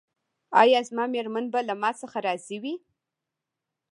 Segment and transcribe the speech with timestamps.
[0.61, 2.75] ایا زما میرمن به له ما څخه راضي وي؟